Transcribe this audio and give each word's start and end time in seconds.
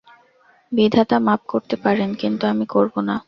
বিধাতা 0.71 1.17
মাপ 1.19 1.41
করতে 1.47 1.75
পারেন, 1.75 2.09
কিন্তু 2.13 2.43
আমি 2.47 2.65
করব 2.65 2.93
না। 3.01 3.15